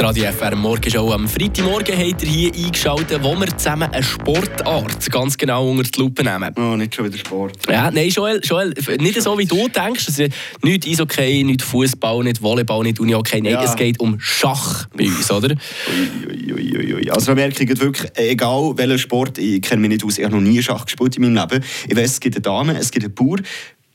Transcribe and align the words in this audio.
Die 0.00 0.06
Radio 0.06 0.32
FR 0.32 0.56
Morgenshow 0.56 1.12
am 1.12 1.28
Freitagmorgen 1.28 1.94
habt 1.94 2.22
ihr 2.22 2.28
hier 2.30 2.54
eingeschaltet, 2.54 3.22
wo 3.22 3.38
wir 3.38 3.54
zusammen 3.54 3.92
eine 3.92 4.02
Sportart 4.02 5.10
ganz 5.10 5.36
genau 5.36 5.68
unter 5.68 5.82
die 5.82 6.00
Lupe 6.00 6.24
nehmen. 6.24 6.54
Oh, 6.56 6.74
nicht 6.74 6.94
schon 6.94 7.04
wieder 7.04 7.18
Sport. 7.18 7.58
Ja, 7.68 7.90
nein, 7.90 8.08
Joel, 8.08 8.40
Joel 8.42 8.72
nicht 8.98 9.20
so 9.20 9.36
wie 9.36 9.44
du 9.44 9.68
denkst. 9.68 10.06
Also, 10.08 10.24
nicht 10.62 10.86
Eishockey, 10.86 11.44
nicht 11.44 11.60
Fußball, 11.60 12.24
nicht 12.24 12.40
Volleyball, 12.40 12.82
nicht 12.82 12.98
Unihockey. 12.98 13.42
Nein, 13.42 13.52
Ja. 13.52 13.62
es 13.62 13.76
geht 13.76 14.00
um 14.00 14.18
Schach 14.18 14.86
bei 14.96 15.04
uns, 15.04 15.30
oder? 15.30 15.50
Ui, 15.50 16.52
ui, 16.54 16.78
ui, 16.78 16.94
ui. 16.94 17.10
Also 17.10 17.36
ich 17.36 17.54
gerade 17.54 17.80
wirklich, 17.82 18.10
egal 18.14 18.72
welcher 18.76 18.96
Sport, 18.96 19.36
ich 19.36 19.60
kenne 19.60 19.82
mich 19.82 19.90
nicht 19.90 20.04
aus, 20.06 20.16
ich 20.16 20.24
habe 20.24 20.34
noch 20.34 20.40
nie 20.40 20.62
Schach 20.62 20.86
gespielt 20.86 21.18
in 21.18 21.24
meinem 21.24 21.46
Leben. 21.46 21.62
Ich 21.86 21.94
weiss, 21.94 22.12
es 22.12 22.20
gibt 22.20 22.36
eine 22.36 22.40
Dame, 22.40 22.78
es 22.78 22.90
gibt 22.90 23.04
einen 23.04 23.14
Bauer, 23.14 23.36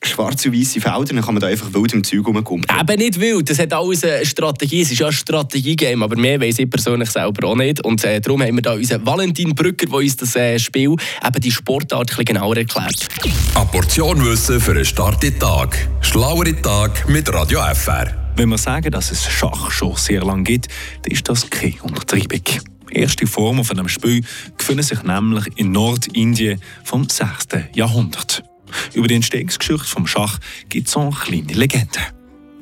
schwarze 0.08 0.50
und 0.50 0.58
weiße 0.60 0.82
Felder, 0.82 1.06
dann 1.06 1.22
kann 1.22 1.34
man 1.34 1.42
da 1.42 1.48
einfach 1.48 1.74
wild 1.74 1.94
im 1.94 2.04
Zeug 2.04 2.26
rumkumpen. 2.26 2.66
Eben 2.80 3.00
nicht 3.00 3.20
wild, 3.20 3.50
das 3.50 3.60
hat 3.60 3.74
alles 3.74 4.04
eine 4.04 4.26
Strategie. 4.26 4.82
Es 4.82 4.92
ist 4.92 5.00
ja 5.00 5.08
ein 5.08 5.14
Strategiegame, 5.14 6.04
aber 6.04 6.16
mehr 6.16 6.40
weiss 6.40 6.60
ich 6.60 6.70
persönlich 6.70 7.10
selber 7.10 7.48
auch 7.48 7.56
nicht. 7.56 7.84
Und 7.84 8.04
äh, 8.04 8.20
darum 8.22 8.42
haben 8.42 8.56
wir 8.56 8.62
da 8.62 8.74
unseren 8.74 9.06
Valentin 9.06 9.56
Brücker, 9.56 9.88
der 9.88 9.96
uns 9.96 10.16
das 10.18 10.36
äh, 10.36 10.60
Spiel, 10.60 10.96
eben 11.26 11.42
die 11.42 11.52
Sportart, 11.52 12.02
ein 12.02 12.06
bisschen 12.06 12.26
genauer 12.26 12.58
erklärt. 12.58 13.08
Eine 13.56 13.66
Portion 13.66 14.24
Wissen 14.26 14.60
für 14.60 14.72
einen 14.72 14.86
starken 14.86 15.38
Tag. 15.40 15.88
Schlauere 16.02 16.60
Tag 16.62 17.08
mit 17.10 17.32
Radio 17.34 17.62
FR. 17.74 18.26
Wenn 18.36 18.50
wir 18.50 18.58
sagen, 18.58 18.92
dass 18.92 19.12
es 19.12 19.26
Schach 19.26 19.72
schon 19.72 19.96
sehr 19.96 20.22
lange 20.22 20.44
gibt, 20.44 20.68
dann 21.04 21.12
ist 21.12 21.28
das 21.30 21.50
keine 21.50 21.82
Untertreibung. 21.84 22.42
Erste 22.92 23.28
Formen 23.28 23.64
von 23.64 23.78
dem 23.78 23.88
Spiel 23.88 24.24
befinden 24.58 24.84
sich 24.84 25.04
nämlich 25.04 25.46
in 25.56 25.72
Nordindien 25.72 26.62
vom 26.84 27.10
6. 27.10 27.48
Jahrhundert. 27.74 28.44
Über 28.94 29.08
die 29.08 29.16
Entstehungsgeschichte 29.16 29.86
vom 29.86 30.08
Schach 30.08 30.40
gibt 30.70 30.88
es 30.88 30.98
eine 30.98 31.12
kleine 31.12 31.54
Legende. 31.54 32.00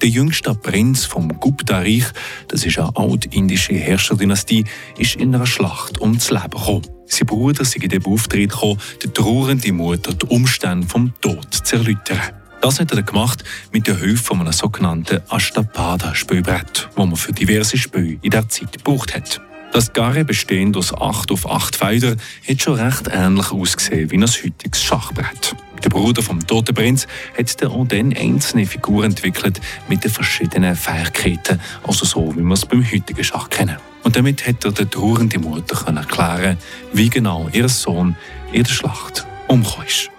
Der 0.02 0.10
jüngste 0.10 0.54
Prinz 0.54 1.06
vom 1.06 1.30
Gupta-Reich, 1.40 2.04
das 2.50 2.66
ist 2.66 2.78
eine 2.78 2.96
altindische 2.98 3.74
Herrscherdynastie, 3.74 4.66
ist 4.98 5.16
in 5.16 5.34
einer 5.34 5.46
Schlacht 5.46 6.02
ums 6.02 6.30
Leben 6.30 6.50
gekommen. 6.50 6.88
Sein 7.06 7.26
Bruder 7.26 7.64
sei 7.64 7.80
in 7.82 7.90
den 7.90 8.06
Auftritt 8.06 8.52
gekommen, 8.52 8.80
der 9.02 9.14
trauernde 9.14 9.72
Mutter 9.72 10.14
die 10.14 10.26
Umstände 10.26 10.88
vom 10.88 11.14
Tod 11.22 11.54
zu 11.54 11.78
erläutern. 11.78 12.20
Das 12.60 12.80
hat 12.80 12.92
er 12.92 13.02
gemacht 13.02 13.44
mit 13.72 13.88
der 13.88 13.98
Hilfe 13.98 14.24
von 14.24 14.42
einem 14.42 14.52
sogenannten 14.52 15.22
Ashtapada-Spielbrett, 15.30 16.90
das 16.96 17.06
man 17.06 17.16
für 17.16 17.32
diverse 17.32 17.78
Spiele 17.78 18.20
in 18.22 18.32
der 18.32 18.50
Zeit 18.50 18.74
gebraucht 18.74 19.16
hat. 19.16 19.42
Das 19.74 19.92
Garre, 19.94 20.24
bestehend 20.24 20.78
aus 20.78 20.94
8 20.94 21.32
auf 21.32 21.50
8 21.50 21.76
Feldern, 21.76 22.22
hat 22.48 22.62
schon 22.62 22.76
recht 22.76 23.10
ähnlich 23.12 23.52
ausgesehen 23.52 24.12
wie 24.12 24.18
ein 24.18 24.24
heutiges 24.24 24.84
Schachbrett. 24.84 25.56
Der 25.84 25.90
Bruder 25.90 26.22
vom 26.22 26.46
toten 26.46 26.74
Prinz 26.74 27.08
hat 27.38 27.62
dann 27.62 27.88
dann 27.88 28.14
einzelne 28.14 28.66
Figuren 28.66 29.12
entwickelt 29.12 29.60
mit 29.90 30.04
den 30.04 30.12
verschiedenen 30.12 30.76
Fähigkeiten, 30.76 31.60
also 31.86 32.06
so 32.06 32.34
wie 32.36 32.42
wir 32.42 32.54
es 32.54 32.66
beim 32.66 32.90
heutigen 32.90 33.24
Schach 33.24 33.50
kennen. 33.50 33.78
Und 34.04 34.16
damit 34.16 34.48
hat 34.48 34.64
er 34.64 34.72
der 34.72 34.90
trauernde 34.90 35.40
Mutter 35.40 35.76
können 35.76 35.98
erklären, 35.98 36.58
wie 36.94 37.10
genau 37.10 37.50
ihr 37.52 37.68
Sohn 37.70 38.16
in 38.52 38.64
der 38.64 38.72
Schlacht 38.72 39.26
umgekommen 39.48 39.88
ist. 39.88 40.10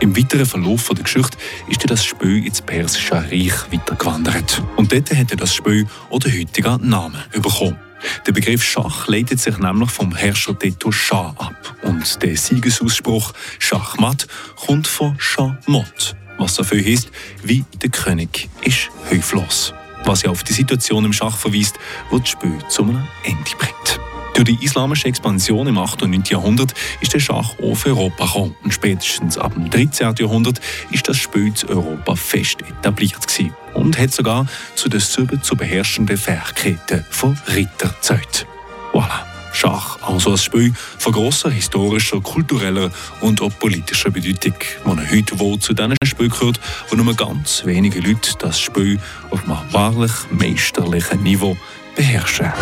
Im 0.00 0.14
weiteren 0.14 0.44
Verlauf 0.44 0.88
der 0.88 1.04
Geschichte 1.04 1.38
ist 1.68 1.88
das 1.88 2.04
Spiel 2.04 2.44
ins 2.44 2.60
Persische 2.60 3.14
Reich 3.14 3.72
weitergewandert. 3.72 4.62
Und 4.76 4.92
dort 4.92 5.10
hat 5.10 5.30
er 5.30 5.38
das 5.38 5.54
Spiel 5.54 5.86
auch 6.10 6.18
den 6.18 6.38
heutigen 6.38 6.88
Namen 6.88 7.22
bekommen. 7.32 7.78
Der 8.26 8.32
Begriff 8.32 8.62
Schach 8.62 9.08
leitet 9.08 9.40
sich 9.40 9.56
nämlich 9.56 9.90
vom 9.90 10.14
Herrscher 10.14 10.58
Teto 10.58 10.92
Schah 10.92 11.34
ab. 11.38 11.65
Und 11.82 12.22
der 12.22 12.36
Siegesausspruch 12.36 13.32
Schachmatt 13.58 14.26
kommt 14.66 14.86
von 14.86 15.14
Schahmot, 15.18 16.16
was 16.38 16.58
viel 16.66 16.84
heisst 16.84 17.10
wie 17.42 17.64
der 17.82 17.90
König 17.90 18.48
ist 18.62 18.90
hilflos. 19.08 19.72
Was 20.04 20.22
ja 20.22 20.30
auf 20.30 20.44
die 20.44 20.52
Situation 20.52 21.04
im 21.04 21.12
Schach 21.12 21.36
verweist, 21.36 21.76
wo 22.10 22.18
das 22.18 22.28
Spiel 22.28 22.58
zu 22.68 22.82
einem 22.82 23.06
Ende 23.24 23.50
bringt. 23.58 24.00
Durch 24.36 24.44
die 24.44 24.64
islamische 24.66 25.08
Expansion 25.08 25.66
im 25.66 25.78
8. 25.78 26.02
und 26.02 26.10
9. 26.10 26.24
Jahrhundert 26.28 26.74
ist 27.00 27.14
der 27.14 27.20
Schach 27.20 27.54
für 27.74 27.88
Europa 27.88 28.26
gekommen. 28.26 28.54
Und 28.62 28.74
spätestens 28.74 29.38
ab 29.38 29.54
dem 29.54 29.70
13. 29.70 30.14
Jahrhundert 30.18 30.60
ist 30.90 31.08
das 31.08 31.16
Spiel 31.16 31.54
zu 31.54 31.70
Europa 31.70 32.14
fest 32.16 32.58
etabliert 32.60 33.26
gewesen. 33.26 33.54
Und 33.72 33.98
hat 33.98 34.12
sogar 34.12 34.46
zu 34.74 34.90
den 34.90 35.00
sieben 35.00 35.42
zu 35.42 35.56
beherrschenden 35.56 36.18
Fähigkeiten 36.18 37.06
von 37.08 37.38
Ritter 37.48 37.88
gezählt. 37.88 38.46
Voilà. 38.92 39.35
Schach, 39.56 39.98
also 40.02 40.32
ein 40.32 40.36
Spiel 40.36 40.74
von 40.98 41.14
grosser 41.14 41.48
historischer, 41.48 42.20
kultureller 42.20 42.90
und 43.22 43.40
auch 43.40 43.50
politischer 43.58 44.10
Bedeutung, 44.10 44.52
das 44.84 45.10
heute 45.10 45.38
wohl 45.38 45.58
zu 45.58 45.72
diesen 45.72 45.94
Spielen 46.04 46.28
gehört, 46.28 46.60
wo 46.90 46.96
nur 46.96 47.14
ganz 47.14 47.64
wenige 47.64 48.00
Leute 48.00 48.32
das 48.38 48.60
Spiel 48.60 49.00
auf 49.30 49.44
einem 49.44 49.56
wahrlich 49.72 50.12
meisterlichen 50.30 51.22
Niveau 51.22 51.56
beherrschen. 51.96 52.52